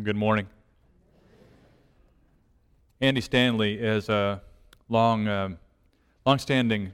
[0.00, 0.46] Good morning.
[3.02, 4.40] Andy Stanley is a
[4.88, 5.50] long, uh,
[6.24, 6.92] long-standing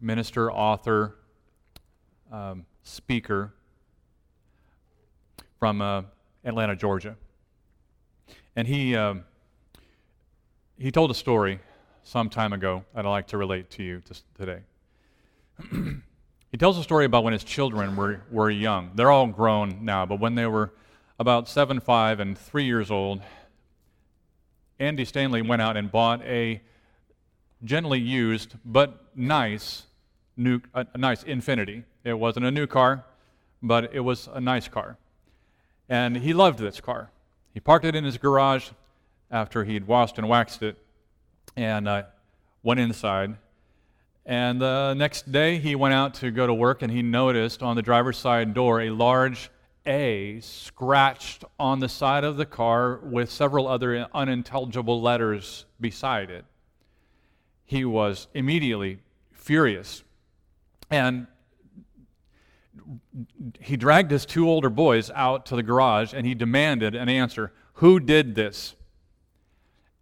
[0.00, 1.14] minister, author,
[2.32, 3.54] um, speaker
[5.60, 6.02] from uh,
[6.44, 7.14] Atlanta, Georgia,
[8.56, 9.22] and he um,
[10.76, 11.60] he told a story
[12.02, 14.02] some time ago that I'd like to relate to you
[14.36, 14.62] today.
[16.50, 18.90] he tells a story about when his children were, were young.
[18.96, 20.72] They're all grown now, but when they were
[21.20, 23.20] about seven, five, and three years old,
[24.78, 26.62] Andy Stanley went out and bought a
[27.62, 29.82] gently used but nice
[30.38, 31.84] new a, nice Infiniti.
[32.04, 33.04] It wasn't a new car,
[33.62, 34.96] but it was a nice car.
[35.90, 37.10] And he loved this car.
[37.52, 38.70] He parked it in his garage
[39.30, 40.78] after he'd washed and waxed it
[41.54, 42.04] and uh,
[42.62, 43.36] went inside.
[44.24, 47.76] And the next day, he went out to go to work and he noticed on
[47.76, 49.50] the driver's side door a large
[49.86, 56.44] a scratched on the side of the car with several other unintelligible letters beside it.
[57.64, 58.98] He was immediately
[59.32, 60.02] furious.
[60.90, 61.26] And
[63.60, 67.52] he dragged his two older boys out to the garage and he demanded an answer
[67.74, 68.74] Who did this?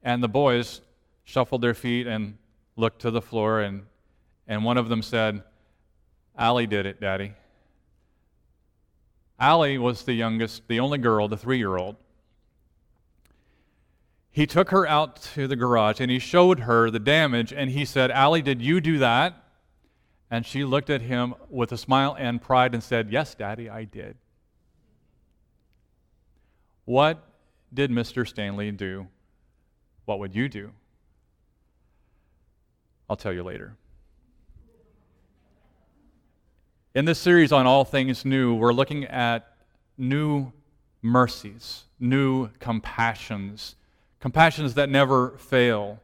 [0.02, 0.80] And the boys
[1.24, 2.38] shuffled their feet and
[2.76, 3.82] looked to the floor, and,
[4.46, 5.42] and one of them said,
[6.38, 7.34] Allie did it, Daddy.
[9.38, 11.96] Allie was the youngest, the only girl, the three year old.
[14.30, 17.84] He took her out to the garage and he showed her the damage and he
[17.84, 19.44] said, Allie, did you do that?
[20.30, 23.84] And she looked at him with a smile and pride and said, Yes, Daddy, I
[23.84, 24.16] did.
[26.84, 27.22] What
[27.72, 28.26] did Mr.
[28.26, 29.08] Stanley do?
[30.04, 30.70] What would you do?
[33.08, 33.76] I'll tell you later.
[36.94, 39.52] In this series on all things new, we're looking at
[39.98, 40.52] new
[41.02, 43.76] mercies, new compassions,
[44.20, 46.00] compassions that never fail.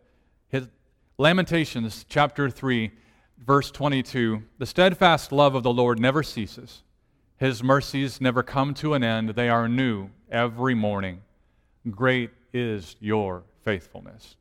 [0.48, 0.68] His,
[1.16, 2.92] Lamentations chapter 3,
[3.38, 6.82] verse 22 The steadfast love of the Lord never ceases,
[7.38, 9.30] His mercies never come to an end.
[9.30, 11.22] They are new every morning.
[11.90, 14.36] Great is your faithfulness.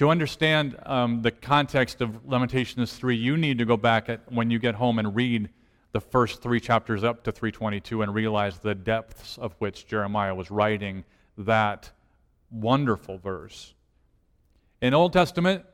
[0.00, 4.50] To understand um, the context of Lamentations 3, you need to go back at, when
[4.50, 5.50] you get home and read
[5.92, 10.50] the first three chapters up to 322 and realize the depths of which Jeremiah was
[10.50, 11.04] writing
[11.36, 11.90] that
[12.50, 13.74] wonderful verse.
[14.80, 15.66] In Old Testament,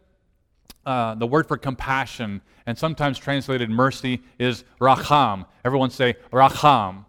[0.85, 5.47] uh, the word for compassion and sometimes translated mercy is racham.
[5.65, 7.05] Everyone say racham.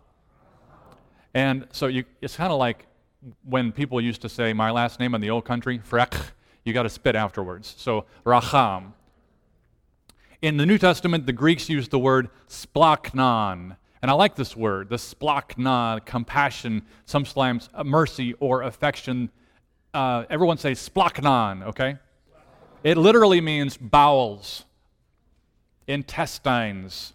[1.33, 2.85] And so you, it's kind of like
[3.43, 6.13] when people used to say my last name in the old country, Frech
[6.67, 7.73] you got to spit afterwards.
[7.77, 8.93] So, racham.
[10.41, 13.75] In the New Testament, the Greeks used the word splachnon.
[14.01, 19.31] And I like this word, the splachnon, compassion, some sometimes mercy or affection.
[19.93, 21.97] Uh, everyone say splachnon, okay?
[22.83, 24.65] It literally means bowels,
[25.87, 27.13] intestines.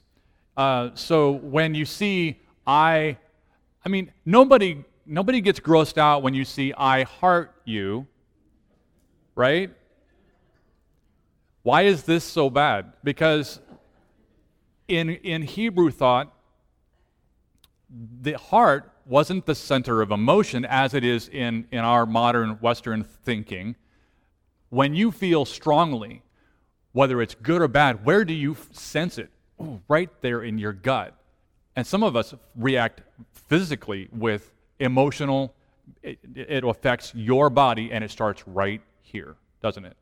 [0.56, 3.16] Uh, so when you see I,
[3.84, 8.06] I mean, nobody, nobody gets grossed out when you see I heart you
[9.34, 9.70] right?
[11.62, 12.92] Why is this so bad?
[13.04, 13.60] Because
[14.88, 16.32] in, in Hebrew thought,
[18.20, 23.04] the heart wasn't the center of emotion as it is in, in our modern Western
[23.04, 23.76] thinking.
[24.70, 26.22] When you feel strongly,
[26.92, 29.30] whether it's good or bad, where do you sense it?
[29.60, 31.14] Ooh, right there in your gut.
[31.76, 35.54] And some of us react physically with emotional,
[36.02, 38.80] it, it affects your body and it starts right
[39.12, 39.96] here, doesn't it?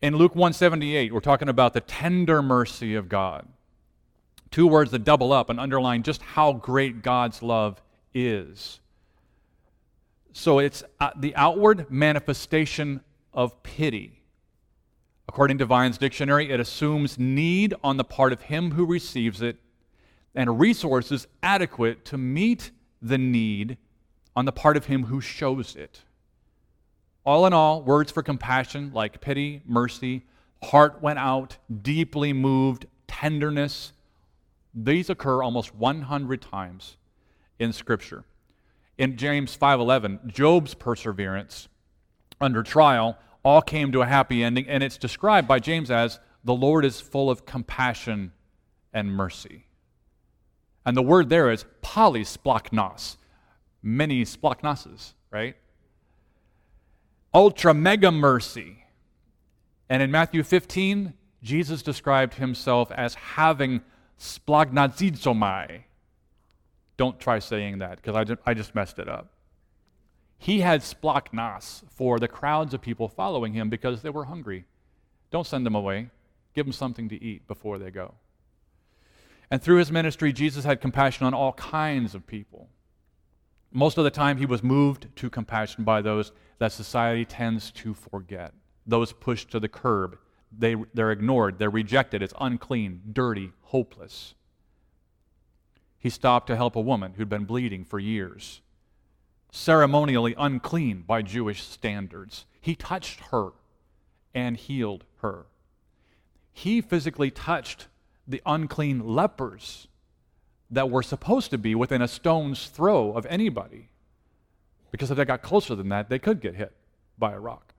[0.00, 3.46] In Luke 178, we're talking about the tender mercy of God.
[4.50, 7.80] Two words that double up and underline just how great God's love
[8.14, 8.80] is.
[10.32, 14.22] So it's uh, the outward manifestation of pity.
[15.28, 19.56] According to Vine's dictionary, it assumes need on the part of him who receives it
[20.34, 22.70] and resources adequate to meet
[23.00, 23.76] the need
[24.34, 26.02] on the part of him who shows it.
[27.24, 30.22] All in all, words for compassion like pity, mercy,
[30.64, 33.92] heart went out, deeply moved, tenderness,
[34.74, 36.96] these occur almost 100 times
[37.58, 38.24] in scripture.
[38.98, 41.68] In James 5:11, Job's perseverance
[42.40, 46.54] under trial all came to a happy ending and it's described by James as the
[46.54, 48.32] Lord is full of compassion
[48.92, 49.66] and mercy.
[50.84, 53.16] And the word there is polysplachnos,
[53.82, 55.56] many splachnoses, right?
[57.34, 58.84] Ultra mega mercy.
[59.88, 63.82] And in Matthew 15, Jesus described himself as having
[64.18, 65.82] splagnazizomai.
[66.96, 69.32] Don't try saying that because I, just, I just messed it up.
[70.38, 74.64] He had splachnas for the crowds of people following him because they were hungry.
[75.30, 76.10] Don't send them away.
[76.54, 78.14] Give them something to eat before they go.
[79.50, 82.68] And through his ministry, Jesus had compassion on all kinds of people.
[83.72, 87.94] Most of the time, he was moved to compassion by those that society tends to
[87.94, 88.52] forget,
[88.86, 90.18] those pushed to the curb.
[90.56, 94.34] They, they're ignored, they're rejected, it's unclean, dirty, hopeless.
[95.98, 98.60] He stopped to help a woman who'd been bleeding for years
[99.52, 102.46] ceremonially unclean by Jewish standards.
[102.60, 103.50] He touched her
[104.34, 105.46] and healed her.
[106.52, 107.88] He physically touched
[108.26, 109.88] the unclean lepers
[110.72, 113.90] that were supposed to be within a stone's throw of anybody.
[114.90, 116.72] Because if they got closer than that, they could get hit
[117.18, 117.74] by a rock.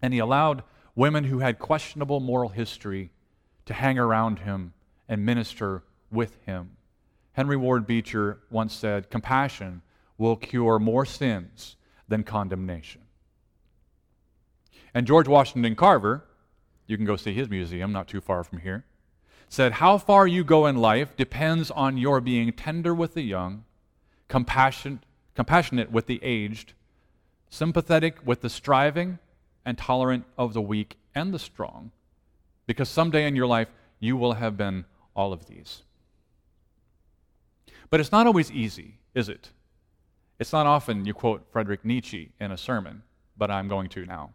[0.00, 0.62] And he allowed
[0.94, 3.10] women who had questionable moral history
[3.66, 4.72] to hang around him
[5.08, 6.76] and minister with him.
[7.32, 9.82] Henry Ward Beecher once said, Compassion
[10.18, 11.76] will cure more sins
[12.06, 13.00] than condemnation.
[14.94, 16.24] And George Washington Carver,
[16.86, 18.84] you can go see his museum not too far from here,
[19.52, 23.64] said, How far you go in life depends on your being tender with the young,
[24.26, 25.00] compassionate,
[25.34, 26.72] compassionate with the aged,
[27.50, 29.18] sympathetic with the striving,
[29.66, 31.90] and tolerant of the weak and the strong,
[32.66, 33.68] because someday in your life
[34.00, 35.82] you will have been all of these.
[37.90, 39.50] But it's not always easy, is it?
[40.38, 43.02] It's not often you quote Friedrich Nietzsche in a sermon,
[43.36, 44.30] but I'm going to now.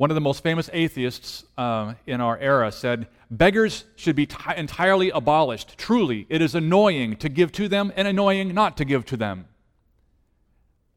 [0.00, 4.34] One of the most famous atheists uh, in our era said, Beggars should be t-
[4.56, 5.76] entirely abolished.
[5.76, 9.44] Truly, it is annoying to give to them and annoying not to give to them.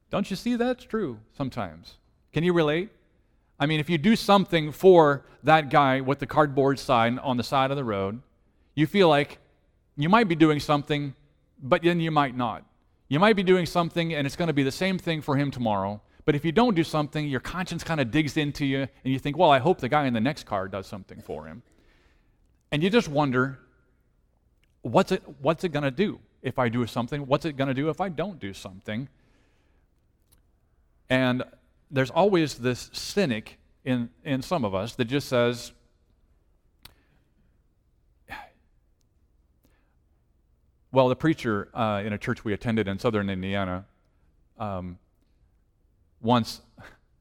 [0.09, 1.95] Don't you see that's true sometimes?
[2.31, 2.91] Can you relate?
[3.59, 7.44] I mean, if you do something for that guy with the cardboard sign on the
[7.44, 8.21] side of the road,
[8.73, 9.38] you feel like
[9.97, 11.13] you might be doing something,
[11.61, 12.63] but then you might not.
[13.09, 15.51] You might be doing something and it's going to be the same thing for him
[15.51, 15.99] tomorrow.
[16.25, 19.19] But if you don't do something, your conscience kind of digs into you and you
[19.19, 21.63] think, well, I hope the guy in the next car does something for him.
[22.71, 23.59] And you just wonder,
[24.81, 27.27] what's it, what's it going to do if I do something?
[27.27, 29.09] What's it going to do if I don't do something?
[31.09, 31.43] And
[31.91, 35.73] there's always this cynic in, in some of us that just says,
[40.93, 43.85] Well, the preacher uh, in a church we attended in southern Indiana
[44.59, 44.99] um,
[46.23, 46.61] once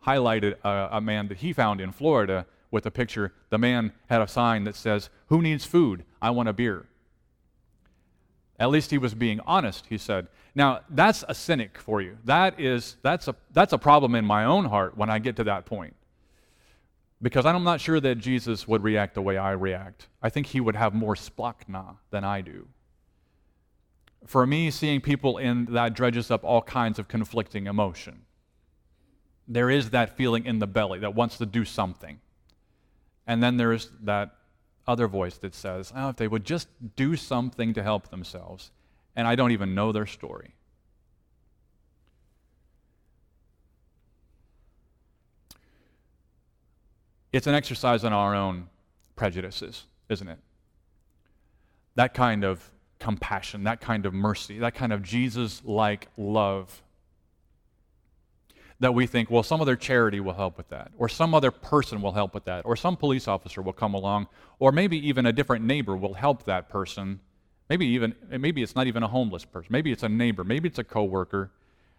[0.07, 3.33] highlighted a, a, man that he found in Florida with a picture.
[3.51, 6.05] The man had a sign that says, Who needs food?
[6.21, 6.87] I want a beer.
[8.59, 10.29] At least he was being honest, he said.
[10.55, 12.19] Now, that's a cynic for you.
[12.25, 15.45] That is, that's, a, that's a problem in my own heart when I get to
[15.45, 15.97] that point.
[17.21, 20.09] Because I'm not sure that Jesus would react the way I react.
[20.23, 22.69] I think he would have more splachna than I do
[24.27, 28.23] for me, seeing people in that dredges up all kinds of conflicting emotion.
[29.49, 32.21] There is that feeling in the belly that wants to do something.
[33.27, 34.37] And then there's that
[34.87, 38.71] other voice that says, oh, if they would just do something to help themselves.
[39.15, 40.55] And I don't even know their story.
[47.33, 48.69] It's an exercise in our own
[49.17, 50.39] prejudices, isn't it?
[51.95, 56.83] That kind of compassion, that kind of mercy, that kind of Jesus like love.
[58.83, 62.03] That we think, well, some other charity will help with that, or some other person
[62.03, 64.27] will help with that, or some police officer will come along,
[64.59, 67.21] or maybe even a different neighbor will help that person.
[67.71, 69.69] Maybe even maybe it's not even a homeless person.
[69.71, 70.43] Maybe it's a neighbor.
[70.43, 71.53] Maybe it's a coworker.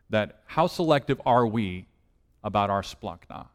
[0.10, 1.88] That how selective are we
[2.44, 3.48] about our splachna?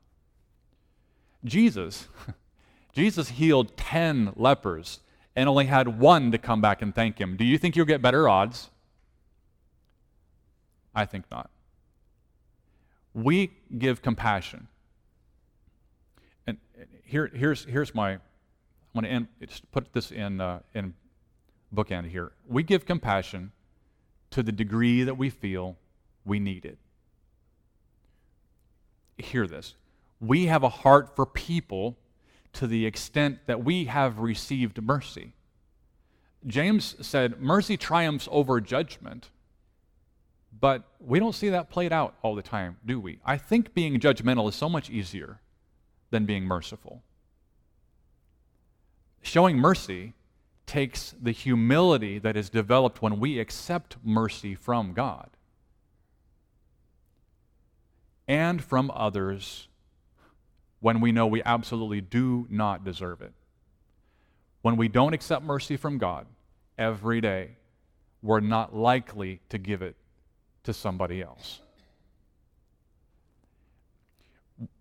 [1.44, 2.08] Jesus,
[2.94, 5.00] Jesus healed ten lepers
[5.36, 8.00] and only had one to come back and thank him, do you think you'll get
[8.00, 8.70] better odds?
[10.94, 11.50] I think not.
[13.22, 14.68] We give compassion.
[16.46, 16.58] And
[17.04, 18.20] here, here's, here's my, I'm
[18.94, 19.28] going to end,
[19.72, 20.94] put this in, uh, in
[21.74, 22.32] bookend here.
[22.46, 23.52] We give compassion
[24.30, 25.76] to the degree that we feel
[26.24, 26.78] we need it.
[29.16, 29.74] Hear this.
[30.20, 31.96] We have a heart for people
[32.52, 35.32] to the extent that we have received mercy.
[36.46, 39.30] James said, Mercy triumphs over judgment.
[40.60, 43.20] But we don't see that played out all the time, do we?
[43.24, 45.40] I think being judgmental is so much easier
[46.10, 47.02] than being merciful.
[49.22, 50.14] Showing mercy
[50.66, 55.30] takes the humility that is developed when we accept mercy from God
[58.26, 59.68] and from others
[60.80, 63.32] when we know we absolutely do not deserve it.
[64.62, 66.26] When we don't accept mercy from God
[66.76, 67.56] every day,
[68.22, 69.96] we're not likely to give it
[70.68, 71.60] to somebody else.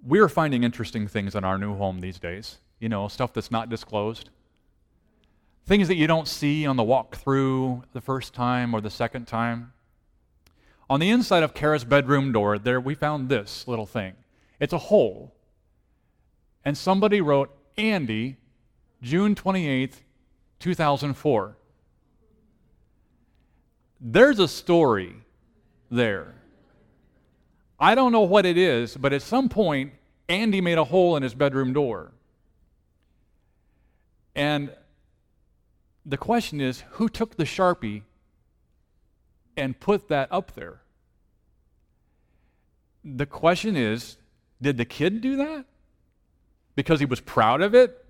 [0.04, 2.58] We're finding interesting things in our new home these days.
[2.80, 4.30] You know, stuff that's not disclosed.
[5.66, 9.28] Things that you don't see on the walk through the first time or the second
[9.28, 9.72] time.
[10.90, 14.14] On the inside of Kara's bedroom door, there we found this little thing.
[14.60, 15.34] It's a hole.
[16.66, 18.36] And somebody wrote Andy,
[19.02, 20.02] June 28th,
[20.60, 21.56] 2004.
[24.02, 25.24] There's a story
[25.90, 26.36] there.
[27.80, 29.94] I don't know what it is, but at some point,
[30.28, 32.12] Andy made a hole in his bedroom door.
[34.36, 34.72] And
[36.06, 38.04] the question is who took the Sharpie
[39.56, 40.82] and put that up there?
[43.04, 44.18] The question is
[44.62, 45.66] did the kid do that?
[46.76, 48.06] Because he was proud of it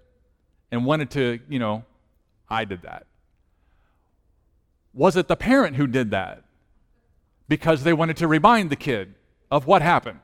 [0.71, 1.83] and wanted to, you know,
[2.49, 3.05] I did that.
[4.93, 6.43] Was it the parent who did that?
[7.47, 9.15] Because they wanted to remind the kid
[9.49, 10.19] of what happened.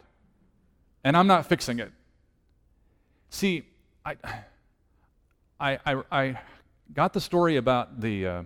[1.04, 1.92] And I'm not fixing it.
[3.30, 3.64] See,
[4.06, 4.16] I,
[5.60, 6.40] I, I, I
[6.94, 8.44] got the story about the, uh,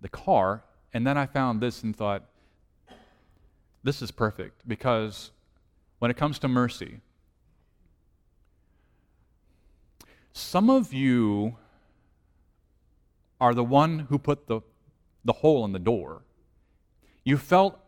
[0.00, 2.24] the car, and then I found this and thought,
[3.84, 5.30] this is perfect because
[5.98, 7.00] when it comes to mercy,
[10.32, 11.56] some of you
[13.40, 14.60] are the one who put the,
[15.24, 16.22] the hole in the door.
[17.28, 17.78] You felt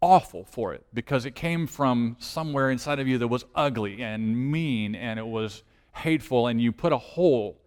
[0.00, 4.50] awful for it because it came from somewhere inside of you that was ugly and
[4.50, 7.60] mean and it was hateful, and you put a hole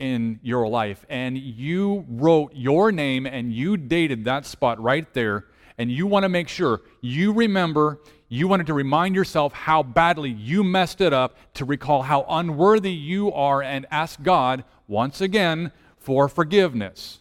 [0.00, 1.06] in your life.
[1.08, 5.44] And you wrote your name and you dated that spot right there.
[5.78, 10.30] And you want to make sure you remember you wanted to remind yourself how badly
[10.30, 15.70] you messed it up to recall how unworthy you are and ask God once again
[15.98, 17.20] for forgiveness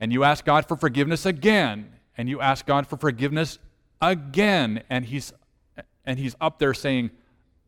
[0.00, 3.58] and you ask God for forgiveness again and you ask God for forgiveness
[4.00, 5.32] again and he's
[6.04, 7.10] and he's up there saying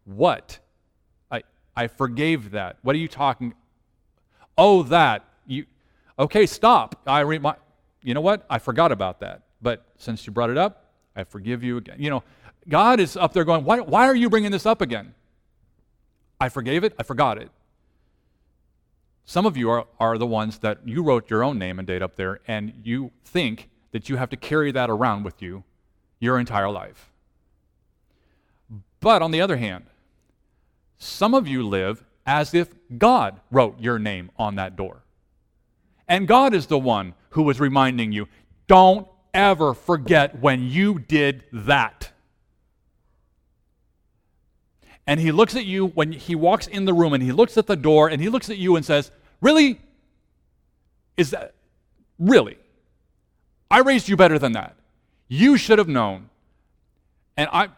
[0.04, 0.58] what?
[1.30, 1.42] I
[1.76, 2.78] I forgave that.
[2.82, 3.54] What are you talking
[4.56, 5.66] oh that you
[6.18, 7.02] okay stop.
[7.06, 7.56] I remind
[8.02, 8.44] you know what?
[8.50, 9.42] I forgot about that.
[9.60, 11.96] But since you brought it up I forgive you again.
[11.98, 12.24] You know
[12.68, 15.14] God is up there going why why are you bringing this up again?
[16.40, 16.94] I forgave it.
[16.98, 17.50] I forgot it
[19.24, 22.02] some of you are, are the ones that you wrote your own name and date
[22.02, 25.64] up there, and you think that you have to carry that around with you
[26.18, 27.10] your entire life.
[29.00, 29.86] But on the other hand,
[30.98, 35.02] some of you live as if God wrote your name on that door.
[36.06, 38.28] And God is the one who was reminding you
[38.66, 42.11] don't ever forget when you did that.
[45.06, 47.66] And he looks at you when he walks in the room and he looks at
[47.66, 49.80] the door and he looks at you and says, Really?
[51.16, 51.54] Is that
[52.18, 52.56] really?
[53.70, 54.76] I raised you better than that.
[55.28, 56.28] You should have known.
[57.36, 57.68] And I,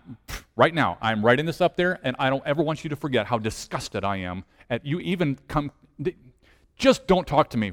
[0.57, 3.27] right now, I'm writing this up there, and I don't ever want you to forget
[3.27, 5.71] how disgusted I am at you even come.
[6.77, 7.73] Just don't talk to me.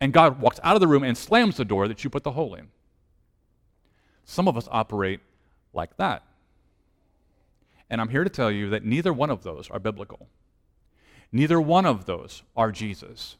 [0.00, 2.32] And God walks out of the room and slams the door that you put the
[2.32, 2.68] hole in.
[4.24, 5.20] Some of us operate
[5.72, 6.24] like that.
[7.92, 10.26] And I'm here to tell you that neither one of those are biblical.
[11.30, 13.36] Neither one of those are Jesus.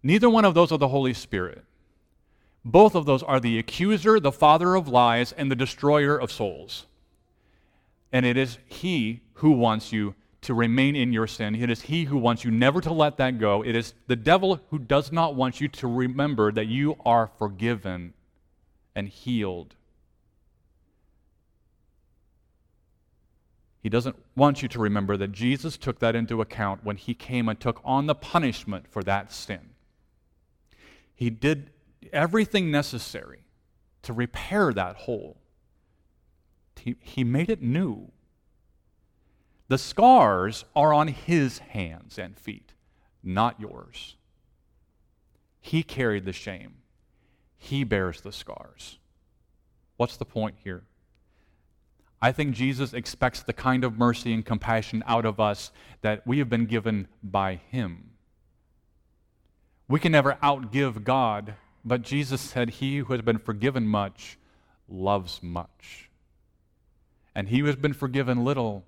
[0.00, 1.64] Neither one of those are the Holy Spirit.
[2.64, 6.86] Both of those are the accuser, the father of lies, and the destroyer of souls.
[8.12, 11.56] And it is he who wants you to remain in your sin.
[11.56, 13.64] It is he who wants you never to let that go.
[13.64, 18.14] It is the devil who does not want you to remember that you are forgiven
[18.94, 19.74] and healed.
[23.84, 27.50] He doesn't want you to remember that Jesus took that into account when he came
[27.50, 29.74] and took on the punishment for that sin.
[31.14, 31.68] He did
[32.10, 33.44] everything necessary
[34.00, 35.36] to repair that hole.
[36.80, 38.10] He, he made it new.
[39.68, 42.72] The scars are on his hands and feet,
[43.22, 44.16] not yours.
[45.60, 46.76] He carried the shame,
[47.58, 48.98] he bears the scars.
[49.98, 50.84] What's the point here?
[52.20, 56.38] I think Jesus expects the kind of mercy and compassion out of us that we
[56.38, 58.10] have been given by him.
[59.88, 61.54] We can never outgive God
[61.84, 64.38] but Jesus said, He who has been forgiven much
[64.88, 66.10] loves much.
[67.34, 68.84] And he who has been forgiven little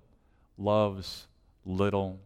[0.57, 1.27] loves
[1.65, 2.19] little.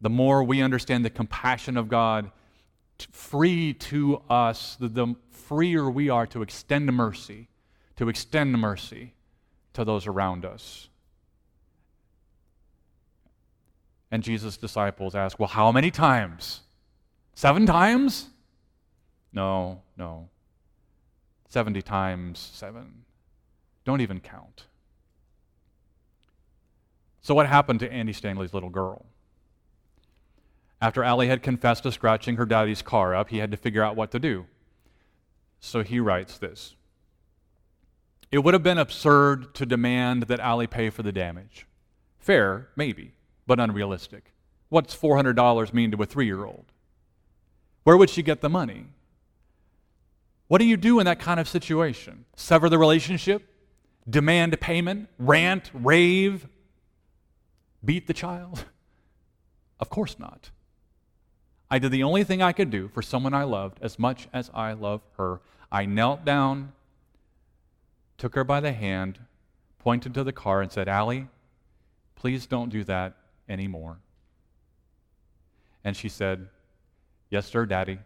[0.00, 2.30] The more we understand the compassion of God,
[3.12, 7.48] free to us, the, the freer we are to extend mercy,
[7.96, 9.14] to extend mercy
[9.76, 10.88] to those around us.
[14.10, 16.60] And Jesus' disciples ask, Well, how many times?
[17.34, 18.28] Seven times?
[19.32, 20.28] No, no.
[21.48, 23.04] 70 times 7.
[23.84, 24.64] Don't even count.
[27.20, 29.06] So, what happened to Andy Stanley's little girl?
[30.80, 33.96] After Allie had confessed to scratching her daddy's car up, he had to figure out
[33.96, 34.46] what to do.
[35.60, 36.75] So he writes this
[38.36, 41.66] It would have been absurd to demand that Allie pay for the damage.
[42.18, 43.14] Fair, maybe,
[43.46, 44.34] but unrealistic.
[44.68, 46.66] What's $400 mean to a three year old?
[47.84, 48.88] Where would she get the money?
[50.48, 52.26] What do you do in that kind of situation?
[52.36, 53.42] Sever the relationship?
[54.06, 55.08] Demand payment?
[55.18, 55.70] Rant?
[55.72, 56.46] Rave?
[57.82, 58.66] Beat the child?
[59.80, 60.50] Of course not.
[61.70, 64.50] I did the only thing I could do for someone I loved as much as
[64.54, 65.40] I love her.
[65.70, 66.72] I knelt down,
[68.18, 69.18] took her by the hand,
[69.78, 71.28] pointed to the car, and said, Allie,
[72.14, 73.16] please don't do that
[73.48, 73.98] anymore.
[75.84, 76.48] And she said,
[77.30, 77.98] Yes, sir, Daddy.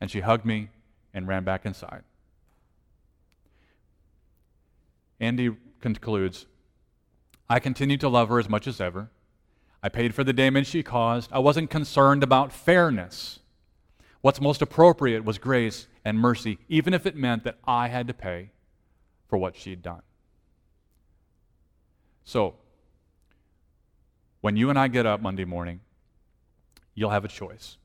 [0.00, 0.68] And she hugged me
[1.14, 2.02] and ran back inside.
[5.20, 6.46] Andy concludes
[7.48, 9.10] I continued to love her as much as ever.
[9.82, 11.30] I paid for the damage she caused.
[11.32, 13.38] I wasn't concerned about fairness.
[14.20, 18.14] What's most appropriate was grace and mercy, even if it meant that I had to
[18.14, 18.50] pay
[19.28, 20.02] for what she'd done.
[22.24, 22.54] So,
[24.40, 25.80] when you and I get up Monday morning,
[26.94, 27.76] you'll have a choice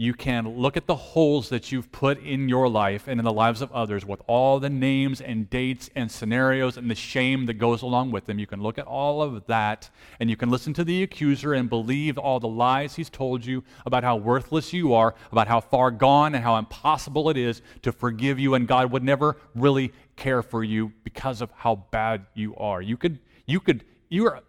[0.00, 3.32] you can look at the holes that you've put in your life and in the
[3.32, 7.54] lives of others with all the names and dates and scenarios and the shame that
[7.54, 8.38] goes along with them.
[8.38, 9.90] You can look at all of that
[10.20, 13.64] and you can listen to the accuser and believe all the lies he's told you
[13.86, 17.90] about how worthless you are, about how far gone and how impossible it is to
[17.90, 22.54] forgive you, and God would never really care for you because of how bad you
[22.54, 22.80] are.
[22.80, 24.42] You could, you could, you are,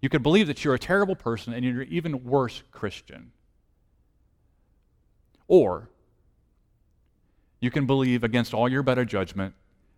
[0.00, 3.32] you could believe that you're a terrible person and you're an even worse Christian.
[5.48, 5.88] Or
[7.60, 9.54] you can believe against all your better judgment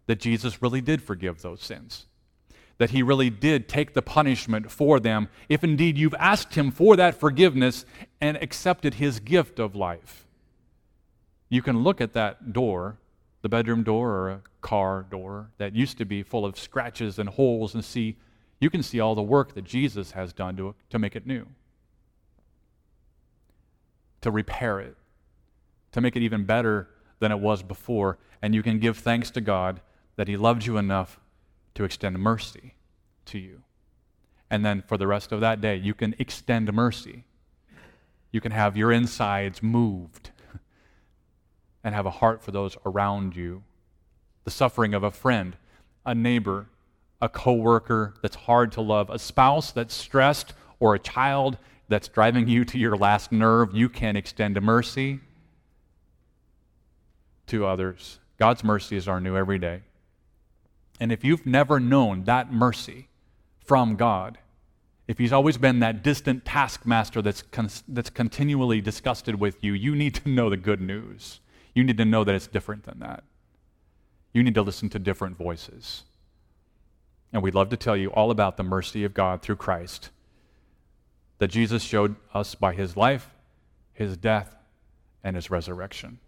[0.07, 2.07] that Jesus really did forgive those sins,
[2.79, 6.97] that he really did take the punishment for them, if indeed you've asked him for
[6.97, 7.85] that forgiveness
[8.21, 10.27] and accepted his gift of life.
[11.49, 12.99] You can look at that door,
[13.43, 17.29] the bedroom door or a car door that used to be full of scratches and
[17.29, 18.17] holes, and see,
[18.61, 21.47] you can see all the work that Jesus has done to, to make it new,
[24.21, 24.97] to repair it
[25.93, 28.19] to make it even better than it was before.
[28.43, 29.81] And you can give thanks to God
[30.17, 31.21] that He loved you enough
[31.75, 32.75] to extend mercy
[33.27, 33.63] to you.
[34.51, 37.25] And then for the rest of that day, you can extend mercy.
[38.33, 40.31] You can have your insides moved
[41.85, 43.63] and have a heart for those around you.
[44.45, 45.57] The suffering of a friend,
[46.07, 46.67] a neighbor,
[47.21, 52.49] a coworker that's hard to love, a spouse that's stressed, or a child that's driving
[52.49, 55.21] you to your last nerve, you can extend mercy
[57.49, 58.19] to others.
[58.39, 59.83] God's mercies are new every day.
[61.01, 63.09] And if you've never known that mercy
[63.65, 64.39] from God,
[65.07, 69.95] if He's always been that distant taskmaster that's, con- that's continually disgusted with you, you
[69.95, 71.41] need to know the good news.
[71.75, 73.25] You need to know that it's different than that.
[74.33, 76.05] You need to listen to different voices.
[77.33, 80.11] And we'd love to tell you all about the mercy of God through Christ
[81.39, 83.31] that Jesus showed us by His life,
[83.93, 84.57] His death,
[85.23, 86.19] and His resurrection.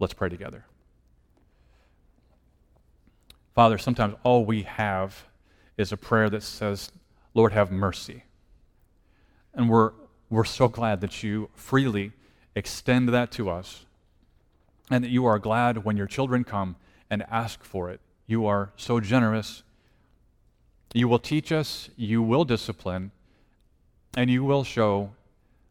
[0.00, 0.64] Let's pray together.
[3.54, 5.26] Father, sometimes all we have
[5.76, 6.90] is a prayer that says,
[7.34, 8.24] Lord, have mercy.
[9.52, 9.92] And we're,
[10.30, 12.12] we're so glad that you freely
[12.56, 13.84] extend that to us
[14.90, 16.76] and that you are glad when your children come
[17.10, 18.00] and ask for it.
[18.26, 19.62] You are so generous.
[20.94, 23.10] You will teach us, you will discipline,
[24.16, 25.10] and you will show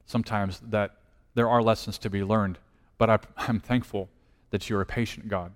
[0.05, 0.97] sometimes that
[1.33, 2.59] there are lessons to be learned.
[2.99, 4.09] But I, I'm thankful
[4.51, 5.51] that you're a patient God.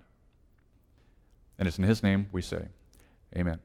[1.58, 2.68] And it's in His name we say,
[3.36, 3.60] Amen.